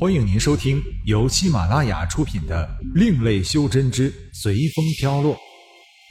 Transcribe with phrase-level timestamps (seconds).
[0.00, 2.64] 欢迎您收听由喜马拉雅出品的
[2.94, 5.34] 《另类修真之随风飘落》，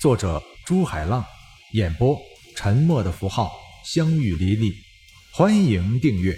[0.01, 1.23] 作者朱海浪，
[1.71, 2.19] 演播
[2.53, 3.49] 沉默的符号、
[3.85, 4.73] 相遇离离。
[5.33, 6.37] 欢迎订阅。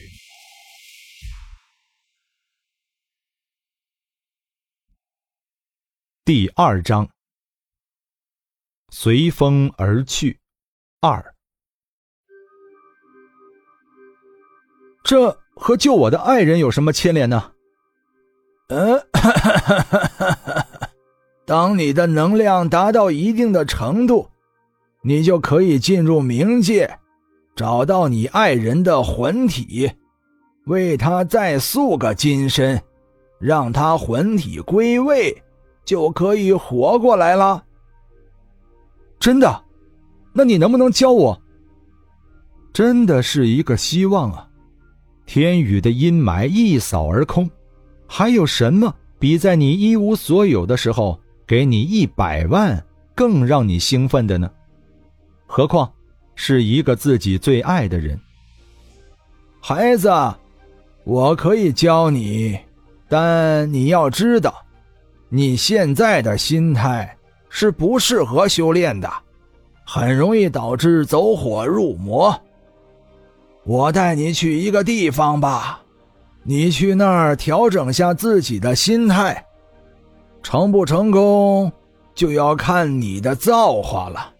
[6.23, 7.09] 第二章：
[8.89, 10.39] 随风而去
[11.01, 11.35] 二。
[15.03, 17.51] 这和救我的爱人有什么牵连呢？
[18.69, 18.99] 嗯，
[21.45, 24.29] 当你的能量达到一定的程度，
[25.01, 26.89] 你就可以进入冥界，
[27.55, 29.91] 找到你爱人的魂体，
[30.65, 32.81] 为他再塑个金身，
[33.37, 35.35] 让他魂体归位，
[35.83, 37.63] 就可以活过来了。
[39.19, 39.63] 真的？
[40.31, 41.41] 那你能不能教我？
[42.71, 44.48] 真的是一个希望啊！
[45.29, 47.47] 天宇的阴霾一扫而空，
[48.07, 54.49] 还有什么比在你一无所有的时候给你一百万更让你兴奋的呢？
[55.45, 55.87] 何况
[56.33, 58.19] 是一个自己最爱的人。
[59.61, 60.09] 孩子，
[61.03, 62.57] 我可以教你，
[63.07, 64.51] 但你要知道，
[65.29, 67.15] 你现在的心态
[67.49, 69.07] 是不适合修炼的，
[69.85, 72.35] 很容易导致走火入魔。
[73.69, 75.79] 我带你去一个地方吧，
[76.41, 79.45] 你去那儿调整下自己的心态，
[80.41, 81.71] 成不成功
[82.15, 84.33] 就要看你的造化了。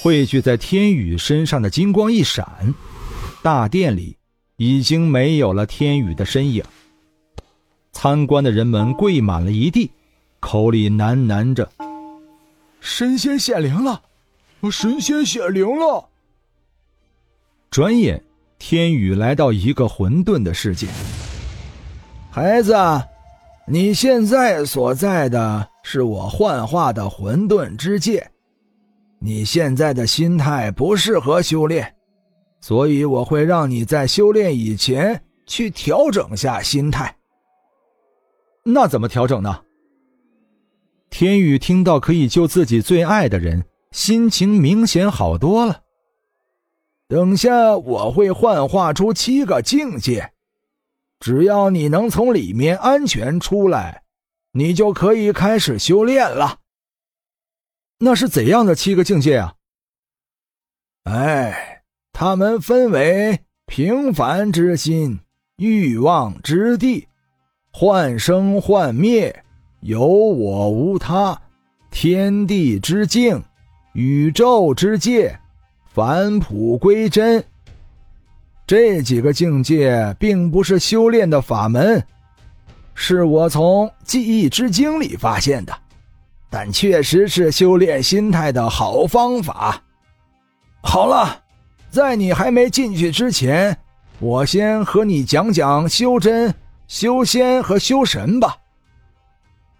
[0.00, 2.72] 汇聚在天宇身上的金光一闪，
[3.42, 4.16] 大殿里
[4.56, 6.62] 已经没有了天宇的身影。
[7.90, 9.90] 参观的人们跪满了一地，
[10.38, 11.68] 口里喃喃着
[12.78, 14.00] ：“神仙显灵了，
[14.70, 16.08] 神仙显灵了。”
[17.70, 18.22] 转眼，
[18.58, 20.86] 天宇来到一个混沌的世界。
[22.30, 22.74] 孩子，
[23.66, 28.26] 你现在所在的是我幻化的混沌之界。
[29.20, 31.94] 你现在的心态不适合修炼，
[32.60, 37.14] 所以我会让你在修炼以前去调整下心态。
[38.64, 39.60] 那怎么调整呢？
[41.10, 45.82] 天宇听到可以救自己最爱的人，心情明显好多了。
[47.08, 50.32] 等下我会幻化出七个境界，
[51.18, 54.02] 只要你能从里面安全出来，
[54.52, 56.58] 你就可以开始修炼了。
[58.00, 59.54] 那是怎样的七个境界啊？
[61.04, 61.82] 哎，
[62.12, 65.20] 他们分为平凡之心、
[65.56, 67.08] 欲望之地、
[67.72, 69.44] 幻生幻灭、
[69.80, 71.40] 有我无他、
[71.90, 73.42] 天地之境、
[73.94, 75.40] 宇宙之界。
[75.92, 77.44] 返璞归真，
[78.66, 82.04] 这几个境界并不是修炼的法门，
[82.94, 85.76] 是我从记忆之经里发现的，
[86.50, 89.82] 但确实是修炼心态的好方法。
[90.82, 91.42] 好了，
[91.90, 93.76] 在你还没进去之前，
[94.20, 96.54] 我先和你讲讲修真、
[96.86, 98.56] 修仙和修神吧。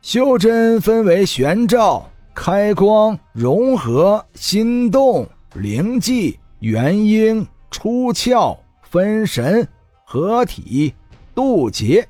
[0.01, 5.29] 修真分为玄照、开光、融合、心动。
[5.59, 9.67] 灵寂、元婴、出窍、分神、
[10.05, 10.95] 合体、
[11.35, 12.09] 渡劫，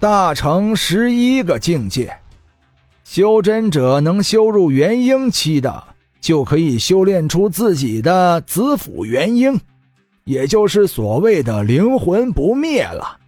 [0.00, 2.16] 大成十一个境界。
[3.04, 5.82] 修真者能修入元婴期的，
[6.20, 9.58] 就可以修炼出自己的子府元婴，
[10.24, 13.18] 也就是所谓的灵魂不灭了。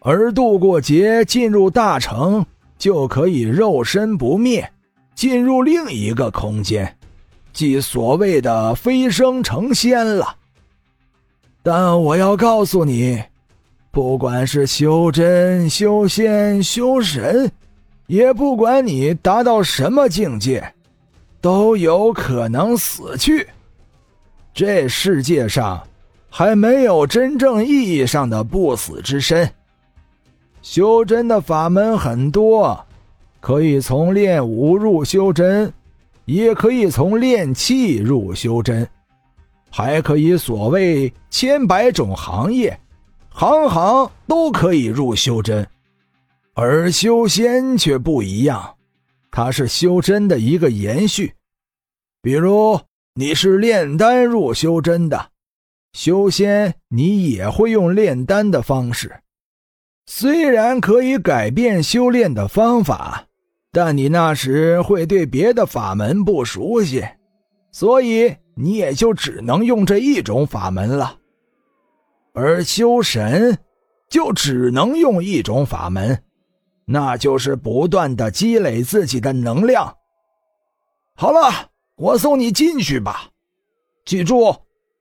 [0.00, 2.46] 而渡过劫进入大成，
[2.78, 4.72] 就可以肉身不灭，
[5.14, 6.95] 进入另一个空间。
[7.56, 10.36] 即所谓的飞升成仙了，
[11.62, 13.24] 但我要告诉你，
[13.90, 17.50] 不管是修真、修仙、修神，
[18.08, 20.74] 也不管你达到什么境界，
[21.40, 23.48] 都有可能死去。
[24.52, 25.82] 这世界上
[26.28, 29.50] 还没有真正意义上的不死之身。
[30.60, 32.84] 修真的法门很多，
[33.40, 35.72] 可以从练武入修真。
[36.26, 38.86] 也可以从炼器入修真，
[39.70, 42.78] 还可以所谓千百种行业，
[43.30, 45.66] 行行都可以入修真。
[46.54, 48.74] 而修仙却不一样，
[49.30, 51.32] 它是修真的一个延续。
[52.22, 52.80] 比如
[53.14, 55.30] 你是炼丹入修真的，
[55.92, 59.14] 修仙你也会用炼丹的方式，
[60.06, 63.26] 虽然可以改变修炼的方法。
[63.76, 67.06] 但你那时会对别的法门不熟悉，
[67.70, 71.18] 所以你也就只能用这一种法门了。
[72.32, 73.58] 而修神，
[74.08, 76.22] 就只能用一种法门，
[76.86, 79.94] 那就是不断的积累自己的能量。
[81.14, 83.28] 好了，我送你进去吧。
[84.06, 84.56] 记住，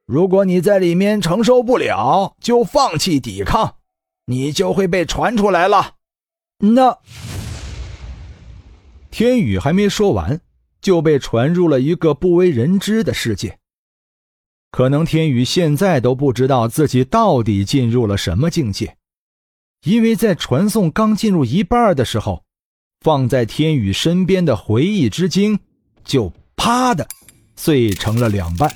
[0.05, 3.75] 如果你在里面承受不了，就放弃抵抗，
[4.25, 5.91] 你就会被传出来了。
[6.59, 6.97] 那
[9.17, 10.41] 天宇还没说完，
[10.81, 13.57] 就被传入了一个不为人知的世界。
[14.71, 18.97] 可能天宇现在都不知道自己到底进入了什么境界，
[19.85, 22.43] 因为在传送刚进入一半的时候，
[22.99, 25.57] 放在天宇身边的回忆之晶
[26.03, 27.07] 就啪的
[27.55, 28.69] 碎成了两半。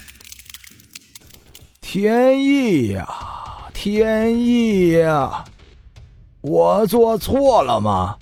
[1.82, 3.06] 天意呀，
[3.74, 5.44] 天意呀！
[6.40, 8.18] 我做错了吗？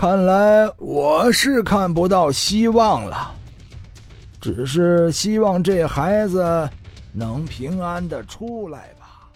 [0.00, 3.34] 看来我是看不到希望了。
[4.40, 6.66] 只是希望这孩子
[7.12, 9.28] 能平安的出来吧。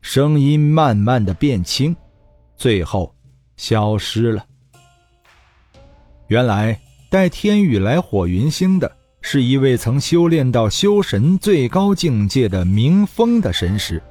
[0.00, 1.94] 声音慢慢的变轻，
[2.56, 3.14] 最后
[3.56, 4.44] 消失了。
[6.26, 6.76] 原来
[7.08, 8.90] 带天宇来火云星的
[9.20, 14.02] 是一位曾修炼到修神最高境界的明风的神识。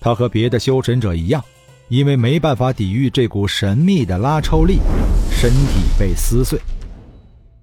[0.00, 1.44] 他和别的修神者一样，
[1.88, 4.78] 因为没办法抵御这股神秘的拉抽力，
[5.30, 6.58] 身体被撕碎。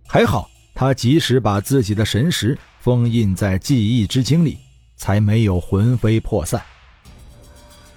[0.08, 0.48] 还好。
[0.74, 4.58] 他及时把自己的神识封印在记忆之晶里，
[4.96, 6.60] 才没有魂飞魄散。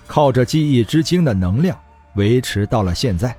[0.07, 1.79] 靠着记忆之晶的能量
[2.17, 3.35] 维持到了现在。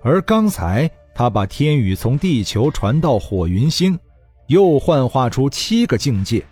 [0.00, 3.98] 而刚才他把天宇从地球传到火云星，
[4.46, 6.42] 又幻化出七个境界，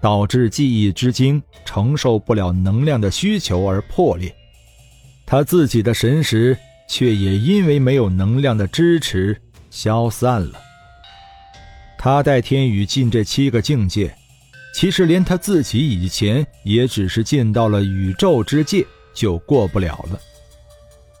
[0.00, 4.34] 导致记忆之晶承受不了能量的需求而破裂。
[5.30, 9.40] 他自己的神识却也因为没有能量的支持
[9.70, 10.60] 消散了。
[11.96, 14.12] 他带天宇进这七个境界，
[14.74, 18.84] 其实连他自己以前也只是进到了宇宙之界
[19.14, 20.18] 就过不了了。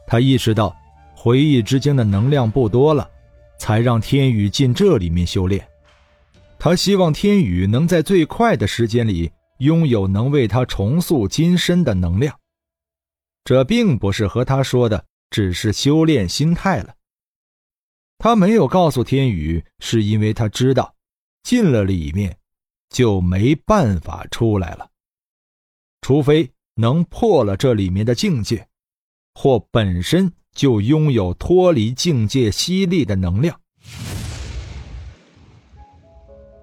[0.08, 0.76] 他意识到
[1.14, 3.08] 回忆之间的能量不多了，
[3.60, 5.64] 才让天宇进这里面修炼。
[6.58, 12.34] 他希望天宇能在最快的时间里拥有能为他重塑金身的能量。
[13.44, 16.94] 这并不是和他说的只是修炼心态了。
[18.18, 20.94] 他没有告诉天宇，是因为他知道，
[21.42, 22.36] 进了里面，
[22.90, 24.90] 就没办法出来了。
[26.02, 28.68] 除非能破了这里面的境界，
[29.34, 33.58] 或本身就拥有脱离境界吸力的能量。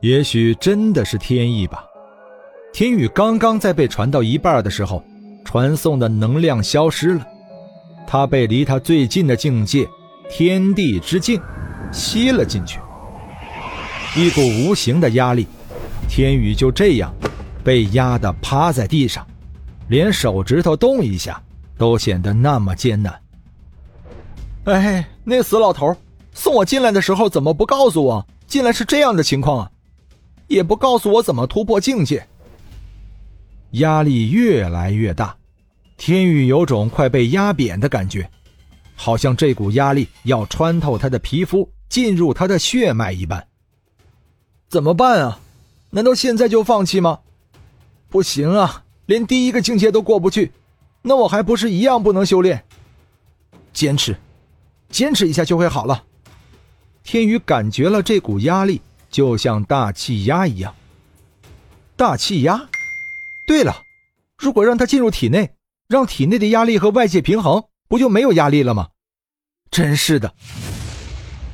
[0.01, 1.83] 也许真的是天意吧。
[2.71, 5.03] 天宇刚刚在被传到一半的时候，
[5.47, 7.25] 传送的能量消失了，
[8.05, 9.88] 他被离他最近的境界。
[10.29, 11.41] 天地之境，
[11.89, 12.81] 吸了进去。
[14.13, 15.47] 一股无形的压力，
[16.09, 17.13] 天宇就这样
[17.63, 19.25] 被压得趴在地上，
[19.88, 21.41] 连手指头动一下
[21.77, 23.17] 都显得那么艰难。
[24.65, 25.95] 哎，那死老头
[26.33, 29.71] 送我进来的时候怎么不告诉我进来是这样的情况啊？
[30.47, 32.27] 也不告诉我怎么突破境界。
[33.71, 35.35] 压力越来越大，
[35.97, 38.29] 天宇有种快被压扁的感觉。
[38.95, 43.47] 好像这股压力要穿透他的皮肤，进入他的血脉一般。
[44.69, 45.39] 怎么办啊？
[45.91, 47.19] 难道现在就放弃吗？
[48.09, 50.51] 不行啊，连第一个境界都过不去，
[51.03, 52.63] 那我还不是一样不能修炼？
[53.71, 54.17] 坚持，
[54.89, 56.03] 坚持一下就会好了。
[57.03, 60.74] 天宇感觉了这股压力，就像大气压一样。
[61.95, 62.67] 大气压？
[63.48, 63.82] 对了，
[64.38, 65.56] 如果让它进入体内，
[65.88, 67.63] 让体内的压力和外界平衡。
[67.89, 68.89] 不就没有压力了吗？
[69.72, 70.34] 真是的。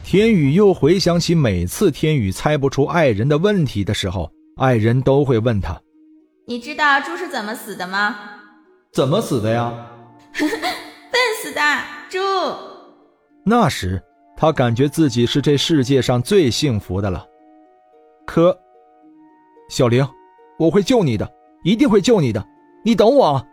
[0.03, 5.79] 天宇又回想起每次天宇猜不出爱人的问题的时候，爱人都会问他
[6.47, 8.17] ：“你知道猪是怎么死的吗
[8.91, 9.71] ？”“怎么死的呀
[10.33, 10.49] ？”“笨
[11.43, 11.61] 死的
[12.09, 12.17] 猪。”
[13.45, 14.01] 那时
[14.35, 17.23] 他感觉自己是这世界上最幸福的了。
[18.25, 18.57] 可，
[19.69, 20.03] 小玲，
[20.57, 21.31] 我会救你的，
[21.63, 22.45] 一定会救你的，
[22.83, 23.45] 你等我。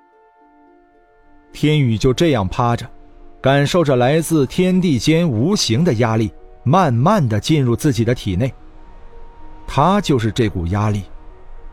[1.53, 2.89] 天宇就这样趴着，
[3.41, 6.33] 感受着来自天地间无形的压力，
[6.65, 8.53] 慢慢的进入自己的体内。
[9.67, 11.03] 他就是这股压力，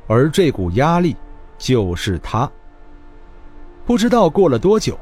[0.07, 1.15] 而这股压力
[1.57, 2.49] 就是他。
[3.85, 4.97] 不知道过了多久，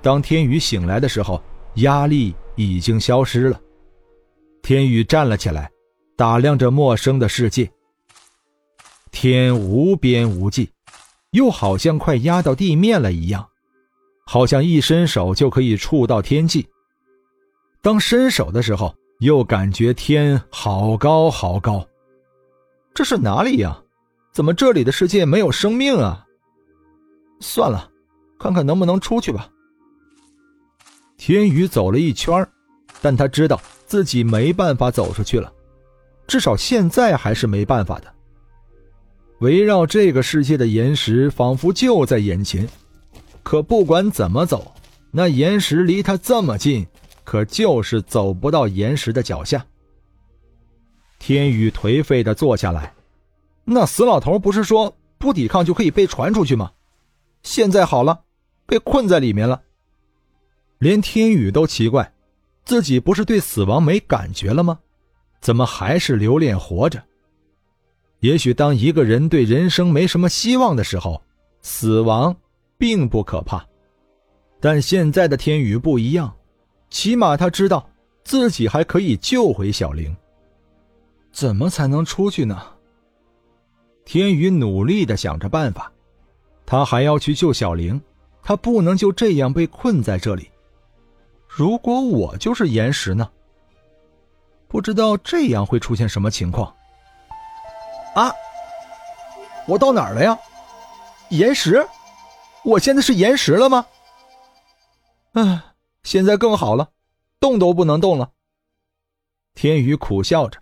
[0.00, 1.42] 当天宇醒来的时候，
[1.76, 3.60] 压力已经消失了。
[4.62, 5.70] 天宇站了起来，
[6.16, 7.68] 打量着陌生的世界。
[9.10, 10.70] 天无边无际，
[11.32, 13.48] 又好像快压到地面了一样。
[14.26, 16.68] 好像一伸手就可以触到天际。
[17.80, 21.86] 当伸手的时候，又感觉天好高好高。
[22.92, 23.80] 这是哪里呀？
[24.32, 26.26] 怎么这里的世界没有生命啊？
[27.40, 27.90] 算了，
[28.38, 29.48] 看看能不能出去吧。
[31.16, 32.46] 天宇走了一圈，
[33.00, 35.52] 但他知道自己没办法走出去了，
[36.26, 38.14] 至少现在还是没办法的。
[39.40, 42.68] 围绕这个世界的岩石仿佛就在眼前，
[43.42, 44.74] 可不管怎么走，
[45.10, 46.86] 那岩石离他这么近，
[47.22, 49.64] 可就是走不到岩石的脚下。
[51.18, 52.92] 天宇颓废的坐下来，
[53.64, 56.72] 那死老头不是说不抵抗就可以被传出去吗？
[57.42, 58.20] 现在好了，
[58.66, 59.62] 被困在里面了。
[60.78, 62.12] 连天宇都奇怪，
[62.64, 64.80] 自己不是对死亡没感觉了吗？
[65.40, 67.02] 怎么还是留恋活着？
[68.20, 71.22] 也许当一个人对人生没什么希望的时候，
[71.62, 72.34] 死亡
[72.76, 73.64] 并不可怕。
[74.60, 76.34] 但现在的天宇不一样，
[76.90, 77.88] 起码他知道
[78.24, 80.14] 自己还可以救回小玲。
[81.30, 82.60] 怎么才能出去呢？
[84.04, 85.92] 天宇努力的想着办法，
[86.66, 88.00] 他还要去救小玲，
[88.42, 90.50] 他不能就这样被困在这里。
[91.46, 93.30] 如果我就是岩石呢？
[94.66, 96.74] 不知道这样会出现什么情况。
[98.18, 98.34] 啊！
[99.66, 100.36] 我到哪儿了呀？
[101.30, 101.86] 岩石？
[102.64, 103.86] 我现在是岩石了吗？
[105.34, 105.62] 唉，
[106.02, 106.90] 现在更好了，
[107.38, 108.32] 动都不能动了。
[109.54, 110.60] 天宇苦笑着，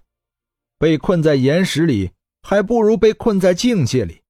[0.79, 4.23] 被困在岩石里，还不如被困在境界里。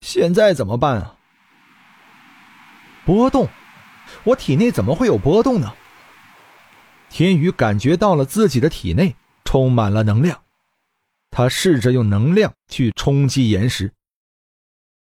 [0.00, 1.16] 现在怎么办啊？
[3.04, 3.48] 波动？
[4.24, 5.72] 我体内怎么会有波动呢？
[7.08, 9.14] 天宇感觉到了自己的体内
[9.44, 10.42] 充满了能量。
[11.36, 13.92] 他试着用能量去冲击岩石，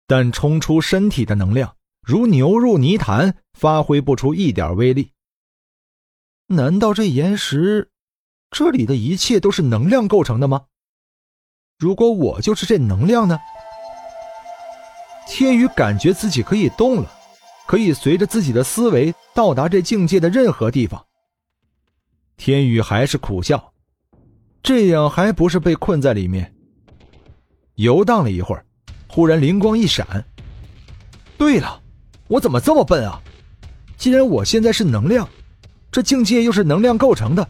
[0.06, 5.12] 但冲出身体的能量如牛入泥潭，发挥不出一点威力。
[6.48, 7.88] 难道这岩石，
[8.50, 10.66] 这里的一切都是能量构成的吗？
[11.78, 13.38] 如果我就是这能量呢？
[15.26, 17.10] 天宇感觉自己可以动了，
[17.66, 21.06] 可以随着自己的思维到达这境界的任何地方。
[22.36, 23.69] 天宇还是苦笑。
[24.62, 26.52] 这样还不是被困在里面？
[27.76, 28.64] 游荡了一会儿，
[29.08, 30.24] 忽然灵光一闪。
[31.38, 31.80] 对了，
[32.28, 33.20] 我怎么这么笨啊？
[33.96, 35.28] 既然我现在是能量，
[35.90, 37.48] 这境界又是能量构成的，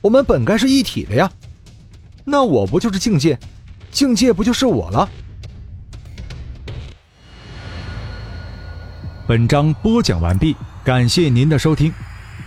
[0.00, 1.30] 我们本该是一体的呀。
[2.24, 3.38] 那我不就是境界？
[3.90, 5.08] 境界不就是我了？
[9.26, 11.92] 本章播讲完毕，感谢您的收听。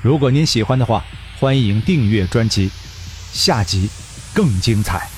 [0.01, 1.03] 如果您喜欢的话，
[1.39, 2.69] 欢迎订阅专辑。
[3.33, 3.89] 下集
[4.33, 5.12] 更精彩。